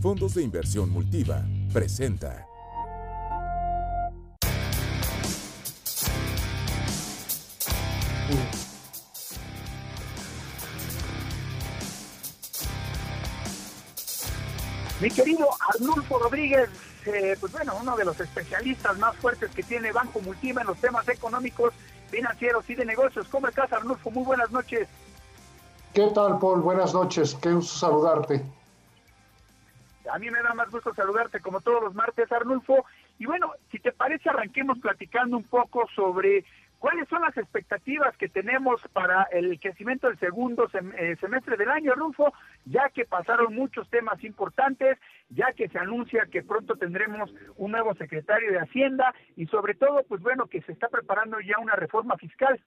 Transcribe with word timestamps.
Fondos 0.00 0.34
de 0.34 0.42
Inversión 0.42 0.88
Multiva 0.88 1.44
presenta. 1.74 2.46
Mi 15.02 15.10
querido 15.10 15.46
Arnulfo 15.74 16.18
Rodríguez, 16.18 16.70
eh, 17.04 17.36
pues 17.38 17.52
bueno, 17.52 17.76
uno 17.78 17.94
de 17.94 18.06
los 18.06 18.18
especialistas 18.18 18.96
más 18.96 19.14
fuertes 19.16 19.50
que 19.50 19.62
tiene 19.62 19.92
Banco 19.92 20.20
Multiva 20.20 20.62
en 20.62 20.68
los 20.68 20.80
temas 20.80 21.06
económicos, 21.10 21.74
financieros 22.10 22.64
y 22.70 22.74
de 22.74 22.86
negocios. 22.86 23.28
¿Cómo 23.28 23.48
estás, 23.48 23.70
Arnulfo? 23.70 24.10
Muy 24.10 24.24
buenas 24.24 24.50
noches. 24.50 24.88
¿Qué 25.96 26.08
tal, 26.14 26.38
Paul? 26.38 26.60
Buenas 26.60 26.92
noches. 26.92 27.34
Qué 27.36 27.54
gusto 27.54 27.78
saludarte. 27.78 28.44
A 30.12 30.18
mí 30.18 30.30
me 30.30 30.42
da 30.42 30.52
más 30.52 30.70
gusto 30.70 30.92
saludarte 30.92 31.40
como 31.40 31.62
todos 31.62 31.82
los 31.82 31.94
martes, 31.94 32.30
Arnulfo. 32.30 32.84
Y 33.18 33.24
bueno, 33.24 33.52
si 33.70 33.78
te 33.78 33.92
parece, 33.92 34.28
arranquemos 34.28 34.78
platicando 34.78 35.38
un 35.38 35.44
poco 35.44 35.88
sobre 35.96 36.44
¿Cuáles 36.78 37.08
son 37.08 37.22
las 37.22 37.36
expectativas 37.36 38.14
que 38.18 38.28
tenemos 38.28 38.80
para 38.92 39.22
el 39.32 39.58
crecimiento 39.58 40.08
del 40.08 40.18
segundo 40.18 40.68
eh, 40.98 41.16
semestre 41.18 41.56
del 41.56 41.70
año, 41.70 41.94
Rufo? 41.94 42.32
Ya 42.66 42.90
que 42.90 43.06
pasaron 43.06 43.54
muchos 43.54 43.88
temas 43.88 44.22
importantes, 44.22 44.98
ya 45.30 45.52
que 45.52 45.68
se 45.68 45.78
anuncia 45.78 46.28
que 46.30 46.42
pronto 46.42 46.76
tendremos 46.76 47.32
un 47.56 47.72
nuevo 47.72 47.94
secretario 47.94 48.52
de 48.52 48.60
Hacienda 48.60 49.14
y 49.36 49.46
sobre 49.46 49.74
todo, 49.74 50.04
pues 50.06 50.20
bueno, 50.20 50.46
que 50.46 50.60
se 50.62 50.72
está 50.72 50.88
preparando 50.88 51.40
ya 51.40 51.58
una 51.58 51.76
reforma 51.76 52.16
fiscal. 52.18 52.60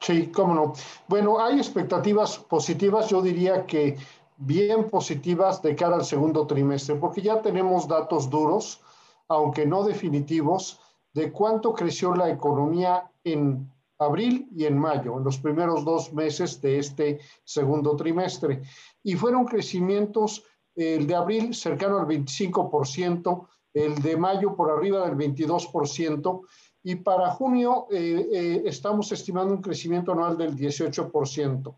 Sí, 0.00 0.28
cómo 0.28 0.54
no. 0.54 0.72
Bueno, 1.08 1.40
hay 1.40 1.58
expectativas 1.58 2.38
positivas, 2.38 3.08
yo 3.08 3.20
diría 3.20 3.66
que 3.66 3.96
bien 4.36 4.88
positivas 4.88 5.60
de 5.62 5.74
cara 5.74 5.96
al 5.96 6.04
segundo 6.04 6.46
trimestre, 6.46 6.94
porque 6.94 7.20
ya 7.20 7.42
tenemos 7.42 7.88
datos 7.88 8.30
duros, 8.30 8.80
aunque 9.28 9.66
no 9.66 9.82
definitivos, 9.82 10.80
de 11.12 11.32
cuánto 11.32 11.72
creció 11.74 12.14
la 12.14 12.30
economía 12.30 13.10
en 13.24 13.68
abril 13.98 14.48
y 14.54 14.64
en 14.64 14.78
mayo, 14.78 15.18
en 15.18 15.24
los 15.24 15.38
primeros 15.38 15.84
dos 15.84 16.12
meses 16.12 16.60
de 16.60 16.78
este 16.78 17.20
segundo 17.44 17.96
trimestre. 17.96 18.62
Y 19.02 19.14
fueron 19.14 19.44
crecimientos, 19.44 20.44
el 20.76 21.06
de 21.06 21.14
abril 21.16 21.54
cercano 21.54 21.98
al 21.98 22.06
25%, 22.06 23.46
el 23.74 23.96
de 24.00 24.16
mayo 24.16 24.54
por 24.54 24.70
arriba 24.70 25.08
del 25.08 25.16
22%, 25.16 26.42
y 26.82 26.96
para 26.96 27.30
junio 27.30 27.86
eh, 27.90 28.28
eh, 28.32 28.62
estamos 28.66 29.10
estimando 29.12 29.52
un 29.52 29.62
crecimiento 29.62 30.12
anual 30.12 30.36
del 30.36 30.56
18%. 30.56 31.74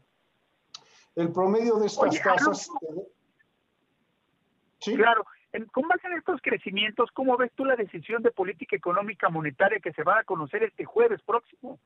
El 1.17 1.33
promedio 1.33 1.77
de 1.77 1.87
estas 1.87 2.23
tasas... 2.23 2.71
¿Sí? 4.79 4.95
Claro, 4.97 5.25
con 5.73 5.89
base 5.89 6.07
en 6.07 6.15
estos 6.15 6.41
crecimientos, 6.43 7.11
¿cómo 7.13 7.37
ves 7.37 7.53
tú 7.55 7.65
la 7.65 7.77
decisión 7.77 8.23
de 8.23 8.31
política 8.31 8.77
económica 8.77 9.29
monetaria 9.29 9.81
que 9.81 9.93
se 9.93 10.03
va 10.03 10.21
a 10.21 10.25
conocer 10.25 10.63
este 10.63 10.85
jueves 10.85 11.21
próximo? 11.23 11.79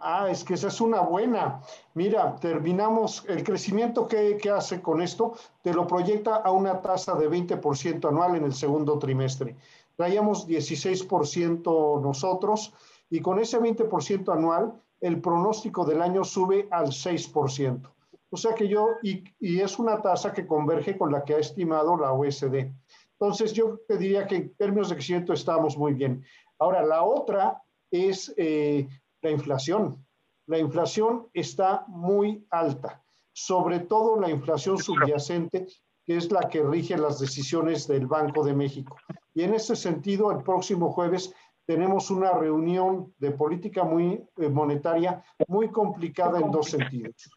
Ah, 0.00 0.28
es 0.30 0.44
que 0.44 0.54
esa 0.54 0.68
es 0.68 0.80
una 0.80 1.00
buena. 1.00 1.60
Mira, 1.94 2.36
terminamos 2.36 3.24
el 3.28 3.42
crecimiento 3.42 4.06
que, 4.06 4.38
hace 4.48 4.80
con 4.80 5.02
esto, 5.02 5.36
te 5.60 5.74
lo 5.74 5.88
proyecta 5.88 6.36
a 6.36 6.52
una 6.52 6.80
tasa 6.80 7.16
de 7.16 7.28
20% 7.28 8.08
anual 8.08 8.36
en 8.36 8.44
el 8.44 8.52
segundo 8.52 8.96
trimestre. 8.98 9.56
Traíamos 9.98 10.46
16% 10.46 12.00
nosotros 12.00 12.72
y 13.10 13.18
con 13.18 13.40
ese 13.40 13.58
20% 13.58 14.32
anual, 14.32 14.80
el 15.00 15.20
pronóstico 15.20 15.84
del 15.84 16.00
año 16.00 16.22
sube 16.22 16.68
al 16.70 16.86
6%. 16.86 17.90
O 18.30 18.36
sea 18.36 18.54
que 18.54 18.68
yo, 18.68 18.90
y, 19.02 19.24
es 19.40 19.76
una 19.80 20.00
tasa 20.00 20.32
que 20.32 20.46
converge 20.46 20.96
con 20.96 21.10
la 21.10 21.24
que 21.24 21.34
ha 21.34 21.38
estimado 21.38 21.96
la 21.96 22.12
OSD. 22.12 22.70
Entonces, 23.18 23.52
yo 23.52 23.80
te 23.88 23.98
diría 23.98 24.28
que 24.28 24.36
en 24.36 24.54
términos 24.54 24.90
de 24.90 24.94
crecimiento 24.94 25.32
estamos 25.32 25.76
muy 25.76 25.94
bien. 25.94 26.24
Ahora, 26.60 26.84
la 26.84 27.02
otra 27.02 27.60
es 27.90 28.32
eh, 28.36 28.86
la 29.20 29.30
inflación. 29.32 30.06
La 30.46 30.58
inflación 30.58 31.26
está 31.34 31.84
muy 31.88 32.46
alta, 32.50 33.02
sobre 33.32 33.80
todo 33.80 34.20
la 34.20 34.30
inflación 34.30 34.78
subyacente, 34.78 35.66
que 36.04 36.16
es 36.16 36.30
la 36.30 36.48
que 36.48 36.62
rige 36.62 36.96
las 36.96 37.18
decisiones 37.18 37.88
del 37.88 38.06
Banco 38.06 38.44
de 38.44 38.54
México. 38.54 38.96
Y 39.38 39.44
en 39.44 39.54
ese 39.54 39.76
sentido, 39.76 40.32
el 40.32 40.42
próximo 40.42 40.90
jueves 40.90 41.32
tenemos 41.64 42.10
una 42.10 42.32
reunión 42.32 43.14
de 43.18 43.30
política 43.30 43.84
muy 43.84 44.20
eh, 44.36 44.48
monetaria 44.48 45.22
muy 45.46 45.70
complicada 45.70 46.40
en 46.40 46.50
dos 46.50 46.70
sentidos. 46.70 47.30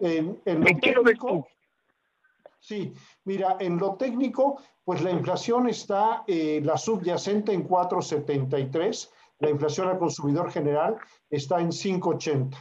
En, 0.00 0.40
en 0.46 0.60
lo 0.60 0.80
técnico, 0.80 1.46
Sí, 2.58 2.94
mira, 3.24 3.58
en 3.60 3.76
lo 3.76 3.96
técnico, 3.96 4.58
pues 4.86 5.02
la 5.02 5.10
inflación 5.10 5.68
está, 5.68 6.24
eh, 6.26 6.62
la 6.64 6.78
subyacente 6.78 7.52
en 7.52 7.68
4,73, 7.68 9.10
la 9.40 9.50
inflación 9.50 9.88
al 9.88 9.98
consumidor 9.98 10.50
general 10.50 10.96
está 11.28 11.60
en 11.60 11.68
5,80. 11.68 12.56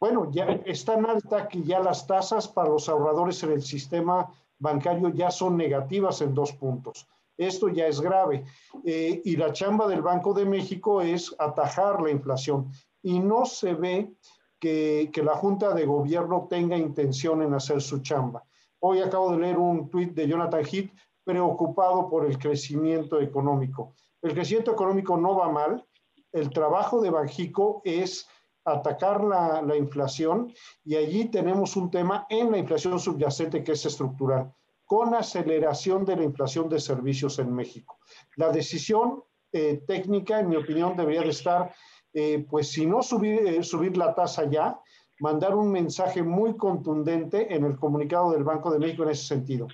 Bueno, 0.00 0.32
ya 0.32 0.46
es 0.66 0.84
tan 0.84 1.06
alta 1.06 1.46
que 1.46 1.62
ya 1.62 1.78
las 1.78 2.08
tasas 2.08 2.48
para 2.48 2.70
los 2.70 2.88
ahorradores 2.88 3.40
en 3.44 3.52
el 3.52 3.62
sistema 3.62 4.28
bancario 4.58 5.10
ya 5.10 5.30
son 5.30 5.56
negativas 5.56 6.20
en 6.20 6.34
dos 6.34 6.52
puntos. 6.52 7.06
Esto 7.36 7.68
ya 7.68 7.86
es 7.86 8.00
grave. 8.00 8.44
Eh, 8.84 9.22
y 9.24 9.36
la 9.36 9.52
chamba 9.52 9.86
del 9.86 10.02
Banco 10.02 10.34
de 10.34 10.44
México 10.44 11.00
es 11.00 11.34
atajar 11.38 12.02
la 12.02 12.10
inflación. 12.10 12.70
Y 13.02 13.20
no 13.20 13.46
se 13.46 13.74
ve 13.74 14.12
que, 14.58 15.10
que 15.12 15.22
la 15.22 15.36
Junta 15.36 15.72
de 15.72 15.86
Gobierno 15.86 16.48
tenga 16.50 16.76
intención 16.76 17.42
en 17.42 17.54
hacer 17.54 17.80
su 17.80 18.00
chamba. 18.00 18.42
Hoy 18.80 19.00
acabo 19.00 19.32
de 19.32 19.38
leer 19.38 19.58
un 19.58 19.88
tuit 19.88 20.12
de 20.14 20.26
Jonathan 20.26 20.64
Heath 20.64 20.90
preocupado 21.24 22.08
por 22.08 22.26
el 22.26 22.38
crecimiento 22.38 23.20
económico. 23.20 23.94
El 24.22 24.34
crecimiento 24.34 24.72
económico 24.72 25.16
no 25.16 25.36
va 25.36 25.50
mal. 25.50 25.84
El 26.32 26.50
trabajo 26.50 27.00
de 27.00 27.10
Banjico 27.10 27.82
es 27.84 28.26
atacar 28.72 29.22
la, 29.24 29.62
la, 29.62 29.76
inflación 29.76 30.52
y 30.84 30.96
allí 30.96 31.26
tenemos 31.26 31.76
un 31.76 31.90
tema 31.90 32.26
en 32.28 32.50
la 32.50 32.58
inflación 32.58 32.98
subyacente 32.98 33.62
que 33.62 33.72
es 33.72 33.86
estructural, 33.86 34.52
con 34.84 35.14
aceleración 35.14 36.04
de 36.04 36.16
la 36.16 36.24
inflación 36.24 36.68
de 36.68 36.80
servicios 36.80 37.38
en 37.38 37.54
México. 37.54 37.98
La 38.36 38.50
decisión 38.50 39.22
eh, 39.52 39.82
técnica, 39.86 40.40
en 40.40 40.48
mi 40.48 40.56
opinión, 40.56 40.96
debería 40.96 41.22
de 41.22 41.30
estar, 41.30 41.72
eh, 42.12 42.44
pues 42.48 42.70
si 42.70 42.86
no 42.86 43.02
subir, 43.02 43.46
eh, 43.46 43.62
subir 43.62 43.96
la 43.96 44.14
tasa 44.14 44.48
ya, 44.48 44.80
mandar 45.20 45.54
un 45.54 45.70
mensaje 45.70 46.22
muy 46.22 46.56
contundente 46.56 47.54
en 47.54 47.64
el 47.64 47.76
comunicado 47.76 48.32
del 48.32 48.44
Banco 48.44 48.70
de 48.70 48.78
México 48.78 49.02
en 49.02 49.10
ese 49.10 49.26
sentido. 49.26 49.68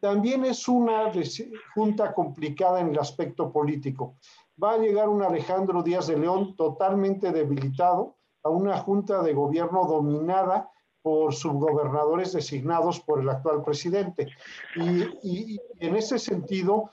También 0.00 0.44
es 0.44 0.68
una 0.68 1.10
junta 1.74 2.12
complicada 2.14 2.80
en 2.80 2.88
el 2.88 2.98
aspecto 2.98 3.52
político. 3.52 4.16
Va 4.62 4.72
a 4.72 4.78
llegar 4.78 5.08
un 5.08 5.22
Alejandro 5.22 5.82
Díaz 5.82 6.08
de 6.08 6.18
León 6.18 6.56
totalmente 6.56 7.32
debilitado 7.32 8.17
a 8.42 8.50
una 8.50 8.78
junta 8.78 9.22
de 9.22 9.34
gobierno 9.34 9.84
dominada 9.86 10.70
por 11.02 11.34
subgobernadores 11.34 12.32
designados 12.32 13.00
por 13.00 13.20
el 13.20 13.28
actual 13.28 13.62
presidente. 13.62 14.28
Y, 14.74 15.60
en 15.80 15.96
ese 15.96 16.18
sentido, 16.18 16.90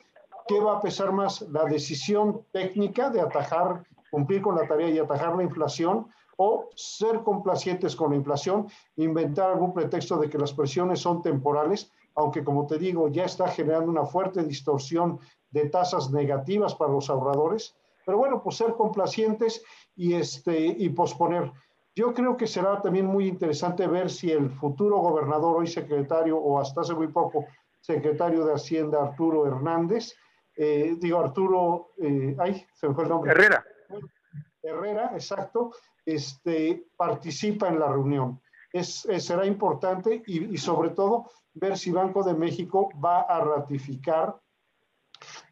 ¿qué 0.47 0.59
va 0.59 0.78
a 0.78 0.81
pesar 0.81 1.11
más? 1.11 1.41
La 1.50 1.66
decisión 1.66 2.45
técnica 2.51 3.09
de 3.09 3.22
atajar, 3.22 3.83
cumplir 4.11 4.41
con 4.41 4.56
la 4.56 4.67
tarea 4.67 4.89
y 4.89 5.00
atajar 5.00 5.35
la 5.35 5.44
inflación 5.44 6.07
o 6.38 6.69
ser 6.75 7.23
complacientes 7.23 7.95
con 7.95 8.12
la 8.12 8.17
inflación, 8.17 8.67
inventar 8.97 9.51
algún 9.51 9.73
pretexto 9.73 10.17
de 10.17 10.29
que 10.29 10.38
las 10.38 10.53
presiones 10.53 11.00
son 11.00 11.22
temporales, 11.22 11.91
aunque 12.16 12.44
como 12.44 12.67
te 12.67 12.77
digo, 12.77 13.07
ya 13.09 13.25
está 13.25 13.47
generando 13.47 13.91
una 13.91 14.06
fuerte 14.06 14.44
distorsión 14.44 15.19
de 15.51 15.69
tasas 15.69 16.12
negativas 16.12 16.75
para 16.75 16.91
los 16.91 17.09
ahorradores. 17.09 17.75
Pero 18.05 18.17
bueno, 18.17 18.41
pues 18.43 18.57
ser 18.57 18.73
complacientes 18.73 19.63
y, 19.95 20.13
este, 20.13 20.57
y 20.57 20.89
posponer. 20.89 21.51
Yo 21.95 22.13
creo 22.13 22.35
que 22.35 22.45
será 22.45 22.81
también 22.81 23.05
muy 23.05 23.27
interesante 23.27 23.88
ver 23.88 24.09
si 24.09 24.31
el 24.31 24.50
futuro 24.51 24.97
gobernador, 24.97 25.57
hoy 25.57 25.68
secretario, 25.68 26.38
o 26.38 26.59
hasta 26.59 26.81
hace 26.81 26.94
muy 26.94 27.07
poco 27.07 27.45
secretario 27.80 28.45
de 28.45 28.53
Hacienda, 28.53 29.01
Arturo 29.01 29.47
Hernández, 29.47 30.13
eh, 30.57 30.95
digo 30.97 31.19
Arturo, 31.19 31.91
eh, 31.97 32.35
ay, 32.39 32.65
se 32.74 32.88
me 32.88 32.94
fue 32.94 33.03
el 33.03 33.09
nombre. 33.09 33.31
Herrera. 33.31 33.63
Herrera, 34.62 35.12
exacto, 35.13 35.71
este, 36.06 36.88
participa 36.95 37.68
en 37.68 37.80
la 37.80 37.88
reunión. 37.88 38.41
Es, 38.71 39.07
será 39.19 39.45
importante 39.45 40.24
y, 40.25 40.57
sobre 40.57 40.89
todo 40.89 41.30
ver 41.53 41.77
si 41.77 41.91
Banco 41.91 42.24
de 42.24 42.33
México 42.33 42.89
va 43.03 43.21
a 43.21 43.39
ratificar, 43.39 44.38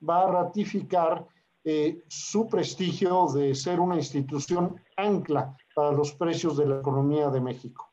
va 0.07 0.23
a 0.23 0.31
ratificar 0.31 1.25
eh, 1.63 2.03
su 2.07 2.49
prestigio 2.49 3.27
de 3.33 3.55
ser 3.55 3.79
una 3.79 3.95
institución 3.95 4.75
ancla 4.97 5.55
para 5.73 5.91
los 5.91 6.13
precios 6.13 6.57
de 6.57 6.65
la 6.65 6.79
economía 6.79 7.29
de 7.29 7.41
México. 7.41 7.91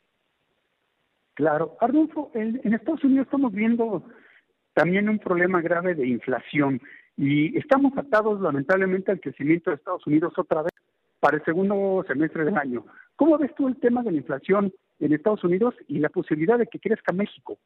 Claro. 1.34 1.76
Arnulfo, 1.81 2.31
en, 2.34 2.61
en 2.64 2.75
Estados 2.75 3.05
Unidos 3.05 3.26
estamos 3.26 3.52
viendo 3.52 4.05
también 4.75 5.08
un 5.08 5.19
problema 5.19 5.61
grave 5.61 5.94
de 5.94 6.06
inflación 6.06 6.81
y 7.17 7.56
estamos 7.56 7.96
atados 7.96 8.40
lamentablemente 8.40 9.11
al 9.11 9.20
crecimiento 9.20 9.70
de 9.70 9.76
Estados 9.76 10.06
Unidos 10.06 10.32
otra 10.37 10.62
vez 10.62 10.73
para 11.20 11.37
el 11.37 11.44
segundo 11.44 12.05
semestre 12.08 12.44
del 12.44 12.56
año. 12.56 12.87
¿Cómo 13.16 13.37
ves 13.38 13.55
tú 13.55 13.69
el 13.69 13.76
tema 13.76 14.02
de 14.02 14.12
la 14.12 14.19
inflación 14.19 14.73
en 14.99 15.12
Estados 15.12 15.44
Unidos 15.44 15.75
y 15.87 15.99
la 15.99 16.08
posibilidad 16.08 16.58
de 16.58 16.66
que 16.66 16.81
crezca 16.81 17.12
México? 17.12 17.58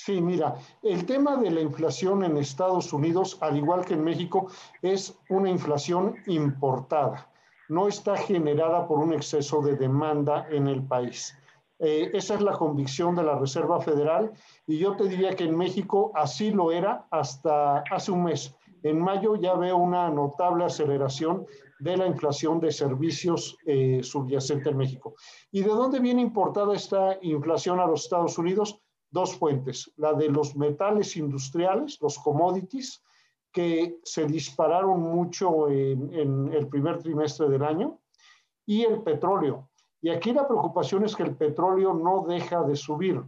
Sí, 0.00 0.20
mira, 0.20 0.54
el 0.84 1.04
tema 1.06 1.36
de 1.36 1.50
la 1.50 1.60
inflación 1.60 2.22
en 2.22 2.36
Estados 2.36 2.92
Unidos, 2.92 3.36
al 3.40 3.56
igual 3.56 3.84
que 3.84 3.94
en 3.94 4.04
México, 4.04 4.46
es 4.80 5.18
una 5.28 5.50
inflación 5.50 6.14
importada. 6.28 7.28
No 7.68 7.88
está 7.88 8.16
generada 8.16 8.86
por 8.86 9.00
un 9.00 9.12
exceso 9.12 9.60
de 9.60 9.74
demanda 9.74 10.46
en 10.50 10.68
el 10.68 10.84
país. 10.86 11.36
Eh, 11.80 12.12
esa 12.14 12.36
es 12.36 12.42
la 12.42 12.52
convicción 12.52 13.16
de 13.16 13.24
la 13.24 13.40
Reserva 13.40 13.80
Federal 13.80 14.30
y 14.68 14.78
yo 14.78 14.96
te 14.96 15.08
diría 15.08 15.34
que 15.34 15.44
en 15.44 15.56
México 15.56 16.12
así 16.14 16.52
lo 16.52 16.70
era 16.70 17.08
hasta 17.10 17.78
hace 17.90 18.12
un 18.12 18.22
mes. 18.22 18.54
En 18.84 19.00
mayo 19.00 19.34
ya 19.34 19.54
veo 19.54 19.78
una 19.78 20.08
notable 20.10 20.64
aceleración 20.64 21.44
de 21.80 21.96
la 21.96 22.06
inflación 22.06 22.60
de 22.60 22.70
servicios 22.70 23.58
eh, 23.66 24.00
subyacente 24.04 24.70
en 24.70 24.76
México. 24.76 25.16
¿Y 25.50 25.62
de 25.62 25.70
dónde 25.70 25.98
viene 25.98 26.22
importada 26.22 26.72
esta 26.76 27.18
inflación 27.20 27.80
a 27.80 27.86
los 27.86 28.04
Estados 28.04 28.38
Unidos? 28.38 28.80
Dos 29.10 29.36
fuentes, 29.36 29.92
la 29.96 30.12
de 30.12 30.28
los 30.28 30.56
metales 30.56 31.16
industriales, 31.16 31.98
los 32.00 32.18
commodities, 32.18 33.02
que 33.52 33.98
se 34.04 34.26
dispararon 34.26 35.00
mucho 35.00 35.68
en, 35.68 36.52
el 36.52 36.68
primer 36.68 37.02
trimestre 37.02 37.48
del 37.48 37.64
año, 37.64 37.98
y 38.66 38.84
el 38.84 39.02
petróleo. 39.02 39.70
Y 40.00 40.10
aquí 40.10 40.32
la 40.32 40.46
preocupación 40.46 41.04
es 41.04 41.16
que 41.16 41.22
el 41.22 41.36
petróleo 41.36 41.94
no 41.94 42.24
deja 42.28 42.62
de 42.62 42.76
subir. 42.76 43.22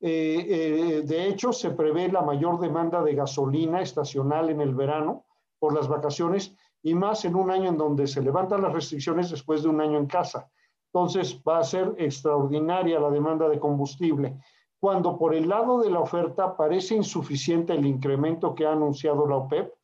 Eh, 0.00 0.46
eh, 0.48 1.02
de 1.04 1.26
hecho, 1.26 1.52
se 1.52 1.72
prevé 1.72 2.10
la 2.10 2.22
mayor 2.22 2.58
demanda 2.60 3.02
de 3.02 3.14
gasolina 3.14 3.82
estacional 3.82 4.48
en 4.48 4.60
el 4.60 4.74
verano 4.74 5.26
por 5.58 5.74
las 5.74 5.88
vacaciones 5.88 6.56
y 6.82 6.94
más 6.94 7.24
en 7.24 7.34
un 7.34 7.50
año 7.50 7.68
en 7.68 7.76
donde 7.76 8.06
se 8.06 8.22
levantan 8.22 8.62
las 8.62 8.72
restricciones 8.72 9.30
después 9.30 9.62
de 9.62 9.68
un 9.68 9.80
año 9.80 9.98
en 9.98 10.06
casa. 10.06 10.48
Entonces 10.92 11.40
va 11.46 11.58
a 11.58 11.64
ser 11.64 11.94
extraordinaria 11.98 12.98
la 12.98 13.10
demanda 13.10 13.48
de 13.48 13.60
combustible 13.60 14.38
cuando 14.80 15.18
por 15.18 15.34
el 15.34 15.48
lado 15.48 15.80
de 15.80 15.90
la 15.90 16.00
oferta 16.00 16.56
parece 16.56 16.94
insuficiente 16.94 17.74
el 17.74 17.84
incremento 17.84 18.54
que 18.54 18.64
ha 18.64 18.72
anunciado 18.72 19.26
la 19.26 19.36
OPEP 19.36 19.74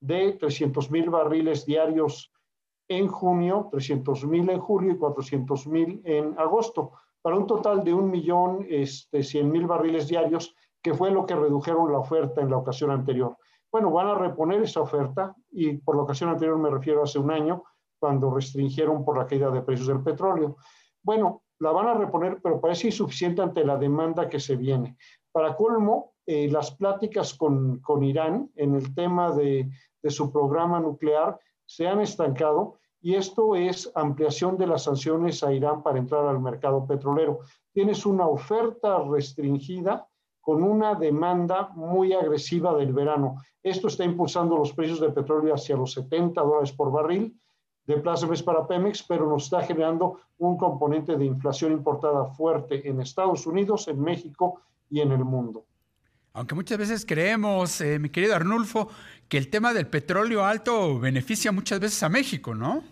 de 0.00 0.32
300 0.32 0.90
mil 0.90 1.10
barriles 1.10 1.66
diarios 1.66 2.32
en 2.88 3.08
junio, 3.08 3.68
300 3.70 4.24
mil 4.26 4.48
en 4.48 4.60
julio 4.60 4.92
y 4.92 4.98
400 4.98 5.66
mil 5.66 6.00
en 6.04 6.38
agosto, 6.38 6.92
para 7.20 7.36
un 7.36 7.46
total 7.46 7.84
de 7.84 7.92
un 7.92 8.10
millón 8.10 8.64
este, 8.68 9.22
100 9.22 9.50
mil 9.50 9.66
barriles 9.66 10.08
diarios, 10.08 10.54
que 10.82 10.94
fue 10.94 11.10
lo 11.10 11.26
que 11.26 11.34
redujeron 11.34 11.92
la 11.92 11.98
oferta 11.98 12.40
en 12.40 12.50
la 12.50 12.56
ocasión 12.56 12.90
anterior. 12.90 13.36
Bueno, 13.70 13.90
van 13.90 14.06
a 14.06 14.14
reponer 14.14 14.62
esa 14.62 14.80
oferta 14.80 15.34
y 15.50 15.76
por 15.78 15.96
la 15.96 16.02
ocasión 16.02 16.30
anterior 16.30 16.56
me 16.58 16.70
refiero 16.70 17.00
a 17.00 17.04
hace 17.04 17.18
un 17.18 17.30
año, 17.30 17.64
cuando 17.98 18.30
restringieron 18.30 19.04
por 19.04 19.18
la 19.18 19.26
caída 19.26 19.50
de 19.50 19.62
precios 19.62 19.88
del 19.88 20.02
petróleo. 20.02 20.56
Bueno, 21.02 21.42
la 21.58 21.72
van 21.72 21.88
a 21.88 21.94
reponer, 21.94 22.40
pero 22.42 22.60
parece 22.60 22.88
insuficiente 22.88 23.42
ante 23.42 23.64
la 23.64 23.76
demanda 23.76 24.28
que 24.28 24.40
se 24.40 24.56
viene. 24.56 24.96
Para 25.32 25.56
colmo, 25.56 26.14
eh, 26.26 26.48
las 26.50 26.70
pláticas 26.72 27.34
con, 27.34 27.80
con, 27.80 28.02
Irán 28.02 28.50
en 28.56 28.74
el 28.74 28.94
tema 28.94 29.32
de, 29.32 29.70
de 30.02 30.10
su 30.10 30.32
programa 30.32 30.80
nuclear 30.80 31.38
se 31.64 31.86
han 31.86 32.00
estancado 32.00 32.78
y 33.00 33.14
esto 33.14 33.54
es 33.54 33.90
ampliación 33.94 34.56
de 34.56 34.66
las 34.66 34.84
sanciones 34.84 35.44
a 35.44 35.52
Irán 35.52 35.82
para 35.82 35.98
entrar 35.98 36.26
al 36.26 36.40
mercado 36.40 36.86
petrolero. 36.86 37.40
Tienes 37.72 38.04
una 38.06 38.26
oferta 38.26 38.98
restringida 39.04 40.08
con 40.40 40.62
una 40.62 40.94
demanda 40.94 41.70
muy 41.74 42.12
agresiva 42.12 42.74
del 42.76 42.92
verano. 42.92 43.36
Esto 43.62 43.88
está 43.88 44.04
impulsando 44.04 44.56
los 44.56 44.72
precios 44.72 45.00
de 45.00 45.10
petróleo 45.10 45.54
hacia 45.54 45.76
los 45.76 45.92
70 45.92 46.40
dólares 46.40 46.72
por 46.72 46.90
barril 46.90 47.36
de 47.86 47.96
plácemes 47.98 48.42
para 48.42 48.66
Pemex, 48.66 49.02
pero 49.02 49.28
nos 49.28 49.44
está 49.44 49.62
generando 49.62 50.20
un 50.38 50.56
componente 50.56 51.16
de 51.16 51.24
inflación 51.24 51.72
importada 51.72 52.26
fuerte 52.26 52.88
en 52.88 53.00
Estados 53.00 53.46
Unidos, 53.46 53.88
en 53.88 54.00
México 54.00 54.60
y 54.90 55.00
en 55.00 55.12
el 55.12 55.24
mundo. 55.24 55.64
Aunque 56.32 56.54
muchas 56.54 56.76
veces 56.76 57.06
creemos, 57.06 57.80
eh, 57.80 57.98
mi 57.98 58.10
querido 58.10 58.34
Arnulfo, 58.34 58.88
que 59.28 59.38
el 59.38 59.48
tema 59.48 59.72
del 59.72 59.86
petróleo 59.86 60.44
alto 60.44 60.98
beneficia 60.98 61.50
muchas 61.50 61.80
veces 61.80 62.02
a 62.02 62.08
México, 62.08 62.54
¿no? 62.54 62.82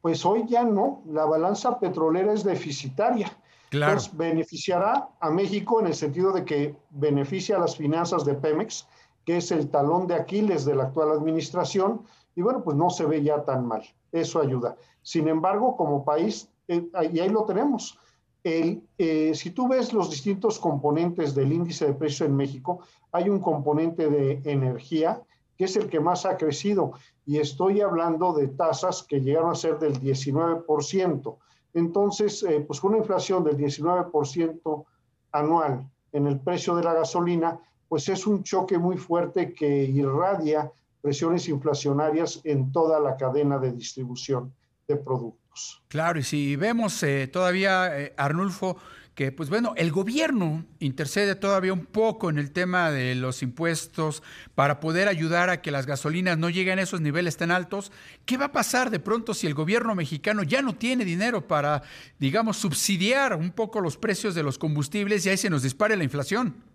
Pues 0.00 0.24
hoy 0.26 0.44
ya 0.48 0.64
no, 0.64 1.02
la 1.06 1.24
balanza 1.26 1.78
petrolera 1.78 2.32
es 2.32 2.42
deficitaria. 2.42 3.30
Claro. 3.70 3.92
Entonces, 3.92 4.16
beneficiará 4.16 5.08
a 5.20 5.30
México 5.30 5.80
en 5.80 5.86
el 5.86 5.94
sentido 5.94 6.32
de 6.32 6.44
que 6.44 6.76
beneficia 6.90 7.56
a 7.56 7.60
las 7.60 7.76
finanzas 7.76 8.24
de 8.24 8.34
Pemex, 8.34 8.86
que 9.24 9.36
es 9.36 9.50
el 9.52 9.70
talón 9.70 10.06
de 10.06 10.14
Aquiles 10.14 10.64
de 10.64 10.74
la 10.74 10.84
actual 10.84 11.12
administración, 11.12 12.02
y 12.36 12.42
bueno, 12.42 12.62
pues 12.62 12.76
no 12.76 12.90
se 12.90 13.06
ve 13.06 13.22
ya 13.22 13.44
tan 13.44 13.66
mal. 13.66 13.82
Eso 14.12 14.40
ayuda. 14.40 14.76
Sin 15.02 15.28
embargo, 15.28 15.76
como 15.76 16.04
país, 16.04 16.48
eh, 16.68 16.88
y 17.12 17.20
ahí 17.20 17.28
lo 17.28 17.44
tenemos. 17.44 17.98
El, 18.42 18.82
eh, 18.98 19.32
si 19.34 19.50
tú 19.50 19.68
ves 19.68 19.92
los 19.92 20.10
distintos 20.10 20.58
componentes 20.58 21.34
del 21.34 21.52
índice 21.52 21.86
de 21.86 21.94
precio 21.94 22.26
en 22.26 22.36
México, 22.36 22.80
hay 23.12 23.28
un 23.28 23.40
componente 23.40 24.08
de 24.10 24.40
energía 24.44 25.22
que 25.56 25.64
es 25.64 25.76
el 25.76 25.88
que 25.88 26.00
más 26.00 26.26
ha 26.26 26.36
crecido. 26.36 26.92
Y 27.24 27.38
estoy 27.38 27.80
hablando 27.80 28.32
de 28.32 28.48
tasas 28.48 29.02
que 29.02 29.20
llegaron 29.20 29.50
a 29.50 29.54
ser 29.54 29.78
del 29.78 30.00
19%. 30.00 31.36
Entonces, 31.74 32.42
eh, 32.42 32.60
pues 32.60 32.82
una 32.84 32.98
inflación 32.98 33.44
del 33.44 33.56
19% 33.56 34.84
anual 35.32 35.88
en 36.12 36.26
el 36.26 36.38
precio 36.40 36.76
de 36.76 36.84
la 36.84 36.94
gasolina, 36.94 37.58
pues 37.88 38.08
es 38.08 38.26
un 38.26 38.42
choque 38.42 38.78
muy 38.78 38.96
fuerte 38.96 39.52
que 39.52 39.84
irradia 39.84 40.70
presiones 41.04 41.48
inflacionarias 41.50 42.40
en 42.44 42.72
toda 42.72 42.98
la 42.98 43.18
cadena 43.18 43.58
de 43.58 43.72
distribución 43.72 44.54
de 44.88 44.96
productos. 44.96 45.82
Claro, 45.88 46.18
y 46.18 46.22
si 46.22 46.56
vemos 46.56 47.02
eh, 47.02 47.28
todavía, 47.30 48.00
eh, 48.00 48.14
Arnulfo, 48.16 48.78
que 49.14 49.30
pues 49.30 49.50
bueno, 49.50 49.74
el 49.76 49.92
gobierno 49.92 50.64
intercede 50.78 51.34
todavía 51.34 51.74
un 51.74 51.84
poco 51.84 52.30
en 52.30 52.38
el 52.38 52.52
tema 52.52 52.90
de 52.90 53.14
los 53.16 53.42
impuestos 53.42 54.22
para 54.54 54.80
poder 54.80 55.08
ayudar 55.08 55.50
a 55.50 55.60
que 55.60 55.70
las 55.70 55.84
gasolinas 55.84 56.38
no 56.38 56.48
lleguen 56.48 56.78
a 56.78 56.82
esos 56.82 57.02
niveles 57.02 57.36
tan 57.36 57.50
altos. 57.50 57.92
¿Qué 58.24 58.38
va 58.38 58.46
a 58.46 58.52
pasar 58.52 58.90
de 58.90 58.98
pronto 58.98 59.34
si 59.34 59.46
el 59.46 59.52
gobierno 59.52 59.94
mexicano 59.94 60.42
ya 60.42 60.62
no 60.62 60.74
tiene 60.74 61.04
dinero 61.04 61.46
para, 61.46 61.82
digamos, 62.18 62.56
subsidiar 62.56 63.36
un 63.36 63.50
poco 63.50 63.82
los 63.82 63.98
precios 63.98 64.34
de 64.34 64.42
los 64.42 64.56
combustibles 64.56 65.26
y 65.26 65.28
ahí 65.28 65.36
se 65.36 65.50
nos 65.50 65.62
dispare 65.62 65.98
la 65.98 66.04
inflación? 66.04 66.73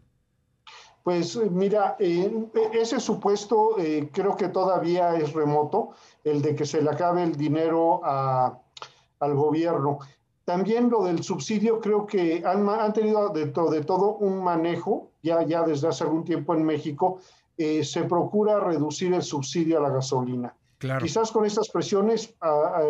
Pues 1.03 1.37
mira, 1.37 1.95
eh, 1.99 2.31
ese 2.73 2.99
supuesto 2.99 3.77
eh, 3.79 4.09
creo 4.11 4.35
que 4.35 4.49
todavía 4.49 5.15
es 5.15 5.33
remoto, 5.33 5.91
el 6.23 6.41
de 6.41 6.55
que 6.55 6.65
se 6.65 6.81
le 6.81 6.89
acabe 6.89 7.23
el 7.23 7.35
dinero 7.35 8.01
al 8.03 9.33
gobierno. 9.35 9.99
También 10.43 10.89
lo 10.89 11.03
del 11.03 11.23
subsidio, 11.23 11.79
creo 11.79 12.05
que 12.05 12.43
han, 12.45 12.67
han 12.67 12.91
tenido 12.91 13.29
dentro 13.29 13.69
de 13.69 13.83
todo 13.83 14.15
un 14.15 14.43
manejo, 14.43 15.11
ya, 15.21 15.43
ya 15.43 15.63
desde 15.63 15.87
hace 15.87 16.03
algún 16.03 16.23
tiempo 16.23 16.53
en 16.53 16.63
México, 16.63 17.19
eh, 17.57 17.83
se 17.83 18.03
procura 18.03 18.59
reducir 18.59 19.13
el 19.13 19.21
subsidio 19.21 19.77
a 19.77 19.81
la 19.81 19.89
gasolina. 19.89 20.55
Quizás 21.01 21.31
con 21.31 21.45
estas 21.45 21.69
presiones 21.69 22.35
ah, 22.39 22.81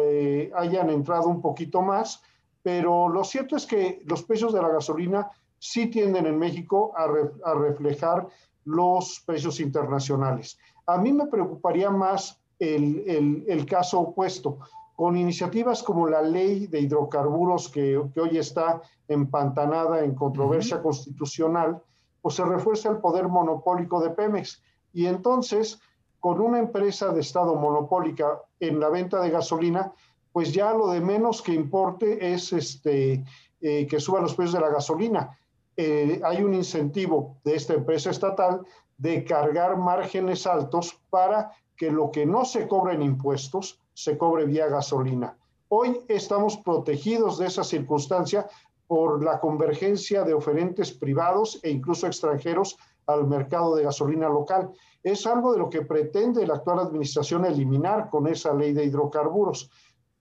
hayan 0.55 0.91
entrado 0.91 1.27
un 1.27 1.41
poquito 1.41 1.81
más, 1.81 2.21
pero 2.61 3.09
lo 3.09 3.23
cierto 3.23 3.55
es 3.55 3.65
que 3.65 4.03
los 4.05 4.23
precios 4.23 4.53
de 4.53 4.61
la 4.61 4.69
gasolina 4.69 5.31
sí 5.59 5.87
tienden 5.87 6.25
en 6.25 6.39
México 6.39 6.93
a, 6.95 7.53
reflejar 7.53 8.27
los 8.65 9.21
precios 9.25 9.59
internacionales. 9.59 10.57
A 10.87 10.97
mí 10.97 11.13
me 11.13 11.27
preocuparía 11.27 11.89
más 11.89 12.41
el, 12.57 13.65
caso 13.67 13.99
opuesto, 13.99 14.59
con 14.95 15.15
iniciativas 15.15 15.81
como 15.83 16.07
la 16.07 16.21
ley 16.21 16.67
de 16.67 16.81
hidrocarburos 16.81 17.69
que, 17.69 17.97
hoy 17.97 18.37
está 18.37 18.81
empantanada 19.07 20.03
en 20.03 20.13
controversia 20.13 20.81
constitucional, 20.81 21.81
pues 22.21 22.35
se 22.35 22.43
refuerza 22.43 22.89
el 22.89 22.97
poder 22.97 23.27
monopólico 23.27 24.01
de 24.01 24.09
Pemex. 24.09 24.61
Y 24.91 25.05
entonces, 25.05 25.79
con 26.19 26.41
una 26.41 26.59
empresa 26.59 27.13
de 27.13 27.21
Estado 27.21 27.55
monopólica 27.55 28.41
en 28.59 28.79
la 28.79 28.89
venta 28.89 29.21
de 29.21 29.29
gasolina, 29.29 29.93
pues 30.33 30.53
ya 30.53 30.73
lo 30.73 30.89
de 30.89 30.99
menos 30.99 31.41
que 31.41 31.53
importe 31.53 32.33
es 32.33 32.51
este, 32.51 33.23
eh, 33.61 33.87
que 33.87 33.99
suban 33.99 34.23
los 34.23 34.35
precios 34.35 34.53
de 34.53 34.61
la 34.61 34.69
gasolina. 34.69 35.37
Eh, 35.81 36.19
hay 36.25 36.43
un 36.43 36.53
incentivo 36.53 37.37
de 37.45 37.55
esta 37.55 37.73
empresa 37.73 38.09
estatal 38.09 38.65
de 38.97 39.23
cargar 39.23 39.77
márgenes 39.77 40.45
altos 40.45 40.99
para 41.09 41.53
que 41.77 41.89
lo 41.89 42.11
que 42.11 42.25
no 42.25 42.43
se 42.43 42.67
cobra 42.67 42.93
en 42.93 43.01
impuestos 43.01 43.79
se 43.93 44.17
cobre 44.17 44.43
vía 44.43 44.67
gasolina. 44.67 45.37
Hoy 45.69 46.01
estamos 46.09 46.57
protegidos 46.57 47.37
de 47.37 47.47
esa 47.47 47.63
circunstancia 47.63 48.45
por 48.87 49.23
la 49.23 49.39
convergencia 49.39 50.25
de 50.25 50.33
oferentes 50.33 50.91
privados 50.91 51.61
e 51.63 51.69
incluso 51.69 52.07
extranjeros 52.07 52.77
al 53.07 53.25
mercado 53.25 53.73
de 53.77 53.83
gasolina 53.83 54.27
local. 54.27 54.71
Es 55.01 55.25
algo 55.25 55.53
de 55.53 55.59
lo 55.59 55.69
que 55.69 55.83
pretende 55.83 56.45
la 56.45 56.55
actual 56.55 56.79
administración 56.79 57.45
eliminar 57.45 58.09
con 58.09 58.27
esa 58.27 58.53
ley 58.53 58.73
de 58.73 58.83
hidrocarburos. 58.83 59.71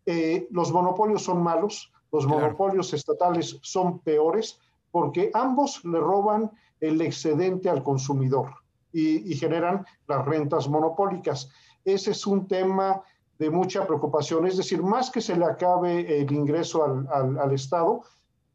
Eh, 0.07 0.47
los 0.53 0.73
monopolios 0.73 1.25
son 1.25 1.43
malos, 1.43 1.93
los 2.13 2.29
monopolios 2.29 2.95
estatales 2.95 3.59
son 3.61 3.99
peores, 3.99 4.61
porque 4.99 5.31
ambos 5.33 5.85
le 5.85 6.01
roban 6.01 6.51
el 6.81 7.01
excedente 7.01 7.71
al 7.71 7.85
consumidor 7.85 8.49
y, 8.93 9.33
generan 9.37 9.87
las 10.09 10.27
rentas 10.27 10.69
monopólicas. 10.69 11.49
Ese 11.85 12.11
es 12.11 12.27
un 12.27 12.49
tema 12.49 13.01
de 13.39 13.49
mucha 13.49 13.87
preocupación. 13.87 14.45
Es 14.49 14.57
decir, 14.57 14.83
más 14.83 15.09
que 15.09 15.21
se 15.21 15.37
le 15.37 15.45
acabe 15.45 16.21
el 16.21 16.33
ingreso 16.33 17.07
al, 17.13 17.39
al, 17.39 17.53
Estado, 17.53 18.03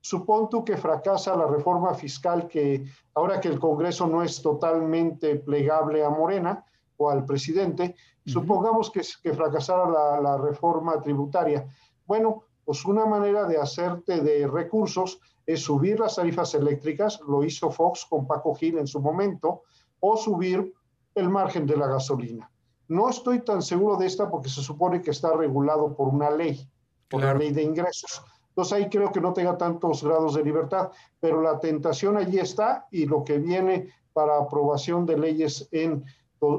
supón 0.01 0.49
tú 0.49 0.65
que 0.65 0.75
fracasa 0.75 1.33
la 1.37 1.47
reforma 1.47 1.93
fiscal 1.93 2.49
que 2.49 2.83
ahora 3.15 3.39
que 3.39 3.47
el 3.47 3.57
Congreso 3.57 4.05
no 4.05 4.21
es 4.21 4.41
totalmente 4.41 5.37
plegable 5.37 6.03
a 6.03 6.09
Morena 6.09 6.65
o 6.97 7.09
al 7.09 7.23
presidente, 7.23 7.95
supongamos 8.25 8.91
que, 8.91 8.99
que 9.23 9.31
fracasara 9.31 9.89
la, 9.89 10.19
la, 10.19 10.37
reforma 10.37 11.01
tributaria. 11.01 11.65
Bueno, 12.05 12.43
pues 12.65 12.83
una 12.83 13.05
manera 13.05 13.45
de 13.45 13.57
hacerte 13.57 14.19
de 14.19 14.45
recursos 14.45 15.21
es 15.45 15.61
subir 15.61 15.99
las 15.99 16.15
tarifas 16.15 16.53
eléctricas, 16.55 17.19
lo 17.27 17.43
hizo 17.43 17.69
Fox 17.71 18.05
con 18.09 18.27
Paco 18.27 18.55
Gil 18.55 18.77
en 18.77 18.87
su 18.87 19.01
momento, 19.01 19.63
o 19.99 20.17
subir 20.17 20.73
el 21.15 21.29
margen 21.29 21.65
de 21.65 21.77
la 21.77 21.87
gasolina. 21.87 22.49
No 22.87 23.09
estoy 23.09 23.39
tan 23.39 23.61
seguro 23.61 23.95
de 23.97 24.05
esta 24.05 24.29
porque 24.29 24.49
se 24.49 24.61
supone 24.61 25.01
que 25.01 25.11
está 25.11 25.33
regulado 25.33 25.95
por 25.95 26.09
una 26.09 26.29
ley, 26.29 26.69
por 27.09 27.21
la 27.21 27.33
ley 27.33 27.51
de 27.51 27.63
ingresos. 27.63 28.21
Entonces 28.49 28.73
ahí 28.73 28.89
creo 28.89 29.11
que 29.11 29.21
no 29.21 29.33
tenga 29.33 29.57
tantos 29.57 30.03
grados 30.03 30.35
de 30.35 30.43
libertad, 30.43 30.91
pero 31.19 31.41
la 31.41 31.59
tentación 31.59 32.17
allí 32.17 32.37
está 32.39 32.87
y 32.91 33.05
lo 33.05 33.23
que 33.23 33.39
viene 33.39 33.89
para 34.13 34.37
aprobación 34.37 35.05
de 35.05 35.17
leyes 35.17 35.67
en, 35.71 36.05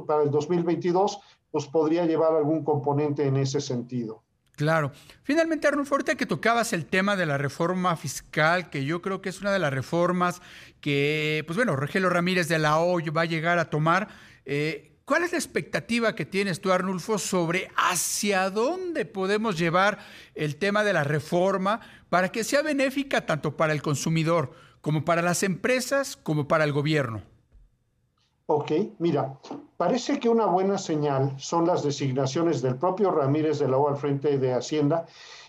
para 0.07 0.23
el 0.23 0.31
2022, 0.31 1.21
pues 1.53 1.67
podría 1.67 2.05
llevar 2.05 2.35
algún 2.35 2.65
componente 2.65 3.27
en 3.27 3.37
ese 3.37 3.61
sentido. 3.61 4.24
Claro. 4.57 4.93
Finalmente, 5.25 5.67
Arnulfo, 5.67 5.95
ahorita 5.95 6.15
que 6.15 6.27
tocabas 6.27 6.73
el 6.73 6.87
tema 6.87 7.17
de 7.17 7.27
la 7.27 7.39
reforma 7.39 7.97
fiscal, 7.97 8.71
que 8.71 8.85
yo 8.85 9.03
creo 9.03 9.21
que 9.21 9.29
es 9.29 9.41
una 9.41 9.53
de 9.53 9.59
las 9.59 9.73
reformas 9.73 10.41
que, 10.81 11.43
pues 11.47 11.57
bueno, 11.57 11.75
Rogelio 11.75 12.09
Ramírez 12.09 12.49
de 12.49 12.59
la 12.59 12.79
O 12.79 13.01
va 13.13 13.23
a 13.23 13.27
llegar 13.27 13.59
a 13.59 13.69
tomar. 13.71 14.09
Eh, 14.45 14.93
¿Cuál 15.05 15.25
es 15.25 15.33
la 15.33 15.39
expectativa 15.39 16.15
que 16.15 16.25
tienes 16.25 16.61
tú, 16.61 16.73
Arnulfo, 16.73 17.19
sobre 17.19 17.71
hacia 17.77 18.49
dónde 18.49 19.05
podemos 19.05 19.59
llevar 19.59 19.99
el 20.35 20.57
tema 20.57 20.85
de 20.85 20.93
la 20.93 21.05
reforma 21.05 21.81
para 22.09 22.31
que 22.31 22.45
sea 22.45 22.63
benéfica 22.63 23.27
tanto 23.27 23.57
para 23.57 23.73
el 23.73 23.83
consumidor 23.83 24.53
como 24.81 25.05
para 25.05 25.21
las 25.21 25.43
empresas 25.43 26.17
como 26.17 26.49
para 26.49 26.65
el 26.65 26.73
gobierno? 26.73 27.23
Ok, 28.47 28.73
mira, 28.99 29.39
parece 29.79 30.21
que 30.21 30.29
una 30.29 30.45
buena 30.45 30.77
señal 30.77 31.33
son 31.39 31.67
las 31.67 31.83
designaciones 31.83 32.61
del 32.61 32.77
propio 32.77 33.11
Ramírez 33.11 33.59
de 33.59 33.69
la 33.69 33.79
O 33.79 33.89
al 33.89 33.97
frente 33.97 34.37
de 34.37 34.53
Hacienda 34.53 35.07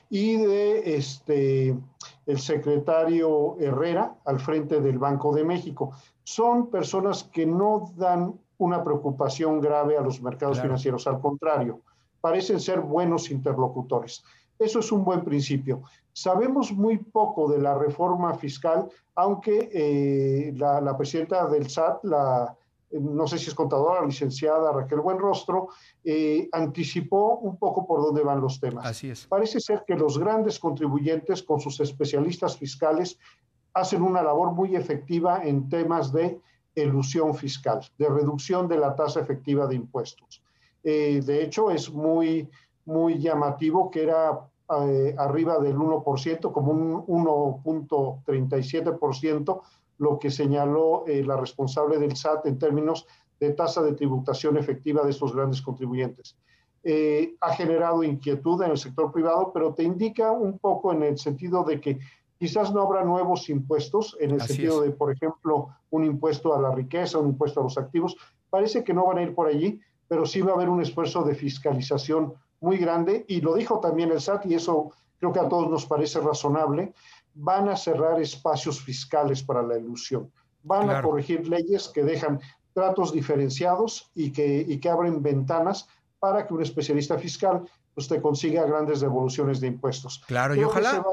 y 0.09 0.37
de 0.37 0.95
este 0.95 1.77
el 2.25 2.39
secretario 2.39 3.57
Herrera 3.59 4.15
al 4.23 4.39
frente 4.39 4.79
del 4.79 4.97
Banco 4.97 5.35
de 5.35 5.43
México. 5.43 5.91
Son 6.23 6.67
personas 6.67 7.25
que 7.25 7.45
no 7.45 7.91
dan 7.97 8.39
una 8.59 8.81
preocupación 8.81 9.59
grave 9.59 9.97
a 9.97 10.01
los 10.01 10.21
mercados 10.21 10.61
financieros, 10.61 11.05
al 11.05 11.19
contrario, 11.19 11.81
parecen 12.21 12.61
ser 12.61 12.79
buenos 12.79 13.29
interlocutores. 13.29 14.23
Eso 14.57 14.79
es 14.79 14.89
un 14.93 15.03
buen 15.03 15.25
principio. 15.25 15.81
Sabemos 16.13 16.71
muy 16.71 16.97
poco 16.97 17.51
de 17.51 17.59
la 17.59 17.77
reforma 17.77 18.33
fiscal, 18.35 18.87
aunque 19.15 19.69
eh, 19.73 20.53
la, 20.55 20.79
la, 20.79 20.95
presidenta 20.95 21.45
del 21.47 21.69
SAT, 21.69 22.05
la, 22.05 22.55
no 23.01 23.27
sé 23.27 23.37
si 23.37 23.49
es 23.49 23.55
contadora, 23.55 24.05
licenciada 24.05 24.71
Raquel 24.71 25.01
Buenrostro, 25.01 25.69
eh, 26.03 26.47
anticipó 26.51 27.37
un 27.37 27.57
poco 27.57 27.85
por 27.85 28.01
dónde 28.01 28.23
van 28.23 28.41
los 28.41 28.59
temas. 28.59 28.85
Así 28.85 29.09
es. 29.09 29.27
Parece 29.27 29.59
ser 29.59 29.83
que 29.85 29.95
los 29.95 30.17
grandes 30.17 30.59
contribuyentes 30.59 31.43
con 31.43 31.59
sus 31.59 31.79
especialistas 31.79 32.57
fiscales 32.57 33.19
hacen 33.73 34.01
una 34.01 34.23
labor 34.23 34.53
muy 34.53 34.75
efectiva 34.75 35.43
en 35.43 35.69
temas 35.69 36.11
de 36.11 36.39
elusión 36.75 37.35
fiscal, 37.35 37.81
de 37.97 38.09
reducción 38.09 38.67
de 38.67 38.77
la 38.77 38.95
tasa 38.95 39.21
efectiva 39.21 39.67
de 39.67 39.75
impuestos. 39.75 40.43
Eh, 40.83 41.21
de 41.23 41.43
hecho, 41.43 41.71
es 41.71 41.91
muy, 41.91 42.49
muy 42.85 43.19
llamativo 43.19 43.89
que 43.89 44.03
era 44.03 44.47
eh, 44.81 45.15
arriba 45.17 45.57
del 45.59 45.77
1%, 45.77 46.51
como 46.51 46.71
un 46.71 47.05
1.37%, 47.05 49.61
lo 49.97 50.19
que 50.19 50.31
señaló 50.31 51.05
eh, 51.07 51.23
la 51.23 51.37
responsable 51.37 51.97
del 51.97 52.15
SAT 52.15 52.47
en 52.47 52.59
términos 52.59 53.05
de 53.39 53.51
tasa 53.51 53.81
de 53.81 53.93
tributación 53.93 54.57
efectiva 54.57 55.03
de 55.03 55.11
estos 55.11 55.35
grandes 55.35 55.61
contribuyentes. 55.61 56.37
Eh, 56.83 57.35
ha 57.41 57.53
generado 57.53 58.03
inquietud 58.03 58.61
en 58.61 58.71
el 58.71 58.77
sector 58.77 59.11
privado, 59.11 59.51
pero 59.53 59.73
te 59.73 59.83
indica 59.83 60.31
un 60.31 60.59
poco 60.59 60.93
en 60.93 61.03
el 61.03 61.17
sentido 61.17 61.63
de 61.63 61.81
que 61.81 61.99
quizás 62.37 62.73
no 62.73 62.81
habrá 62.81 63.03
nuevos 63.03 63.49
impuestos, 63.49 64.15
en 64.19 64.31
el 64.31 64.41
sentido 64.41 64.81
de, 64.81 64.91
por 64.91 65.11
ejemplo, 65.11 65.69
un 65.89 66.05
impuesto 66.05 66.53
a 66.53 66.61
la 66.61 66.73
riqueza, 66.73 67.17
un 67.17 67.29
impuesto 67.29 67.59
a 67.59 67.63
los 67.63 67.77
activos. 67.77 68.15
Parece 68.49 68.83
que 68.83 68.93
no 68.93 69.07
van 69.07 69.17
a 69.17 69.23
ir 69.23 69.33
por 69.33 69.47
allí, 69.47 69.79
pero 70.07 70.25
sí 70.25 70.41
va 70.41 70.51
a 70.51 70.55
haber 70.55 70.69
un 70.69 70.81
esfuerzo 70.81 71.23
de 71.23 71.33
fiscalización 71.33 72.33
muy 72.61 72.77
grande, 72.77 73.25
y 73.27 73.41
lo 73.41 73.55
dijo 73.55 73.79
también 73.79 74.11
el 74.11 74.21
SAT, 74.21 74.45
y 74.45 74.53
eso 74.53 74.91
creo 75.19 75.31
que 75.31 75.39
a 75.39 75.49
todos 75.49 75.69
nos 75.69 75.85
parece 75.85 76.19
razonable, 76.19 76.93
van 77.35 77.69
a 77.69 77.75
cerrar 77.75 78.19
espacios 78.19 78.81
fiscales 78.81 79.43
para 79.43 79.61
la 79.61 79.77
ilusión, 79.77 80.31
van 80.63 80.89
a 80.89 81.01
corregir 81.01 81.47
leyes 81.47 81.89
que 81.89 82.03
dejan 82.03 82.39
tratos 82.73 83.13
diferenciados 83.13 84.11
y 84.15 84.31
que, 84.31 84.65
y 84.67 84.79
que 84.79 84.89
abren 84.89 85.21
ventanas 85.21 85.87
para 86.19 86.47
que 86.47 86.53
un 86.53 86.61
especialista 86.61 87.17
fiscal 87.19 87.69
pues, 87.93 88.07
te 88.07 88.21
consiga 88.21 88.65
grandes 88.65 89.01
devoluciones 89.01 89.59
de 89.59 89.67
impuestos. 89.67 90.23
Claro, 90.27 90.55
y 90.55 90.63
ojalá, 90.63 91.03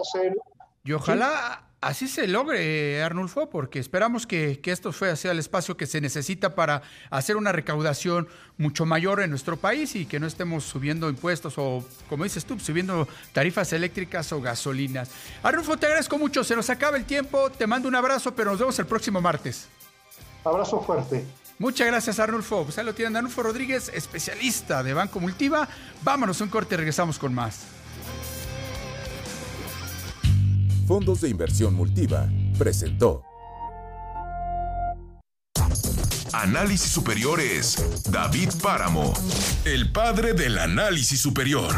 y 0.85 0.93
ojalá 0.93 1.72
así 1.83 2.09
se 2.09 2.27
logre, 2.27 3.03
Arnulfo, 3.03 3.51
porque 3.51 3.79
esperamos 3.79 4.27
que, 4.27 4.61
esto 4.65 4.93
sea 4.93 5.33
el 5.33 5.39
espacio 5.39 5.77
que 5.77 5.87
se 5.87 6.01
necesita 6.01 6.55
para 6.55 6.83
hacer 7.11 7.37
una 7.37 7.53
recaudación 7.53 8.29
mucho 8.57 8.87
mayor 8.87 9.21
en 9.21 9.31
nuestro 9.31 9.57
país 9.59 9.95
y 9.97 10.07
que 10.07 10.21
no 10.21 10.27
estemos 10.27 10.65
subiendo 10.65 11.11
impuestos 11.11 11.55
o, 11.59 11.85
como 12.09 12.25
dices 12.25 12.45
tú, 12.45 12.59
subiendo 12.59 13.07
tarifas 13.33 13.73
eléctricas 13.73 14.33
o 14.33 14.41
gasolinas. 14.41 15.11
Arnulfo, 15.43 15.77
te 15.77 15.87
agradezco 15.87 16.17
mucho, 16.17 16.45
se 16.45 16.57
nos 16.57 16.71
acaba 16.71 16.97
el 16.97 17.05
tiempo, 17.05 17.51
te 17.51 17.67
mando 17.67 17.89
un 17.89 17.97
abrazo, 17.97 18.35
pero 18.35 18.53
nos 18.53 18.61
vemos 18.61 18.79
el 18.79 18.87
próximo 18.87 19.21
martes. 19.21 19.69
Abrazo 20.45 20.81
fuerte. 20.81 21.25
Muchas 21.59 21.87
gracias, 21.87 22.19
Arnulfo. 22.19 22.65
Pues 22.65 22.79
ahí 22.79 22.85
lo 22.85 22.95
tienen, 22.95 23.17
Arnulfo 23.17 23.43
Rodríguez, 23.43 23.91
especialista 23.95 24.83
de 24.83 24.95
Banco 24.95 25.21
Multiva. 25.21 25.69
Vámonos 26.03 26.41
un 26.41 26.49
corte 26.49 26.75
y 26.75 26.79
regresamos 26.79 27.19
con 27.19 27.35
más. 27.35 27.82
Fondos 30.93 31.23
de 31.23 31.31
Inversión 31.31 31.73
Multiva 31.73 32.29
presentó. 32.59 33.23
Análisis 36.35 36.91
Superiores. 36.91 38.05
David 38.11 38.51
Páramo, 38.63 39.15
el 39.65 39.91
padre 39.91 40.35
del 40.35 40.59
análisis 40.59 41.19
superior. 41.19 41.73